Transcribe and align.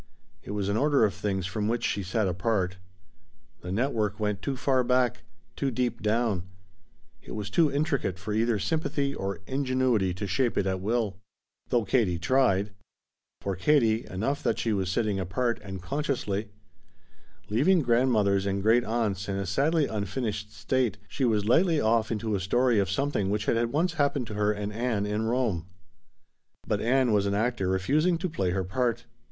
It 0.41 0.49
was 0.49 0.67
an 0.67 0.77
order 0.77 1.05
of 1.05 1.13
things 1.13 1.45
from 1.45 1.67
which 1.67 1.83
she 1.85 2.01
sat 2.01 2.27
apart. 2.27 2.77
The 3.59 3.71
network 3.71 4.19
went 4.19 4.41
too 4.41 4.57
far 4.57 4.83
back, 4.83 5.21
too 5.55 5.69
deep 5.69 6.01
down; 6.01 6.41
it 7.21 7.33
was 7.33 7.51
too 7.51 7.71
intricate 7.71 8.17
for 8.17 8.33
either 8.33 8.57
sympathy 8.57 9.13
or 9.13 9.41
ingenuity 9.45 10.11
to 10.15 10.25
shape 10.25 10.57
it 10.57 10.65
at 10.65 10.79
will. 10.81 11.17
Though 11.69 11.85
Katie 11.85 12.17
tried. 12.17 12.71
For 13.41 13.55
Katie, 13.55 14.07
enough 14.07 14.41
that 14.41 14.57
she 14.57 14.73
was 14.73 14.89
sitting 14.89 15.19
apart, 15.19 15.61
and 15.63 15.83
consciously. 15.83 16.49
Leaving 17.51 17.83
grandmothers 17.83 18.47
and 18.47 18.63
great 18.63 18.83
aunts 18.83 19.29
in 19.29 19.35
a 19.35 19.45
sadly 19.45 19.85
unfinished 19.85 20.51
state 20.51 20.97
she 21.09 21.25
was 21.25 21.45
lightly 21.45 21.79
off 21.79 22.11
into 22.11 22.33
a 22.33 22.39
story 22.39 22.79
of 22.79 22.89
something 22.89 23.29
which 23.29 23.45
had 23.45 23.71
once 23.71 23.93
happened 23.93 24.25
to 24.25 24.33
her 24.33 24.51
and 24.51 24.73
Ann 24.73 25.05
in 25.05 25.25
Rome. 25.25 25.67
But 26.65 26.81
Ann 26.81 27.11
was 27.13 27.27
as 27.27 27.33
an 27.33 27.39
actor 27.39 27.67
refusing 27.67 28.17
to 28.17 28.27
play 28.29 28.49
her 28.49 28.63
part. 28.63 29.05